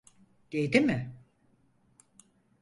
[0.53, 1.13] Değdi mi?